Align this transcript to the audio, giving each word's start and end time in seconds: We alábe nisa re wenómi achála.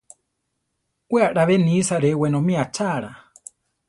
We 1.13 1.19
alábe 1.27 1.55
nisa 1.63 1.95
re 2.03 2.11
wenómi 2.21 2.53
achála. 2.63 3.11